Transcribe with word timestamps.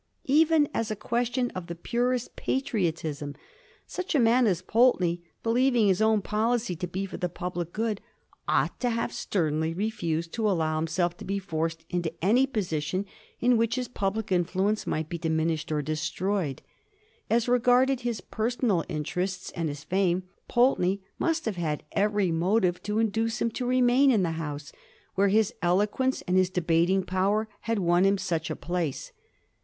Even 0.25 0.67
as 0.73 0.89
a 0.89 0.95
question 0.95 1.51
of 1.51 1.67
the 1.67 1.75
purest 1.75 2.35
patriotism, 2.35 3.35
such 3.85 4.15
a 4.15 4.19
man 4.19 4.47
as 4.47 4.63
Pulteney, 4.63 5.21
believing 5.43 5.85
his 5.89 6.01
own 6.01 6.23
policy 6.23 6.75
to 6.77 6.87
be 6.87 7.05
for 7.05 7.17
the 7.17 7.29
public 7.29 7.71
good, 7.71 8.01
ought 8.47 8.79
to 8.79 8.89
have 8.89 9.13
sternly 9.13 9.75
refused 9.75 10.33
to 10.33 10.49
allow 10.49 10.77
himself 10.77 11.15
to 11.17 11.23
be 11.23 11.37
forced 11.37 11.85
into 11.87 12.11
any 12.19 12.47
position 12.47 13.05
in 13.39 13.57
which 13.57 13.75
his 13.75 13.87
public 13.87 14.31
influence 14.31 14.87
must 14.87 15.07
be 15.07 15.19
dimin 15.19 15.51
ished 15.51 15.71
or 15.71 15.83
destroyed. 15.83 16.63
As 17.29 17.47
regarded 17.47 17.99
his 17.99 18.21
personal 18.21 18.83
interests 18.89 19.51
and 19.51 19.69
his 19.69 19.83
fame, 19.83 20.23
Pulteney 20.47 21.03
must 21.19 21.45
have 21.45 21.57
had 21.57 21.83
every 21.91 22.31
motive 22.31 22.81
to 22.85 22.97
in 22.97 23.09
duce 23.09 23.39
him 23.39 23.51
to 23.51 23.67
remain 23.67 24.09
in 24.09 24.23
the 24.23 24.31
House 24.31 24.71
where 25.13 25.27
his 25.27 25.53
eloquence 25.61 26.23
and 26.23 26.37
his 26.37 26.49
debating 26.49 27.03
power 27.03 27.47
had 27.69 27.77
won 27.77 28.03
him 28.03 28.17
such 28.17 28.49
a 28.49 28.55
place. 28.55 29.11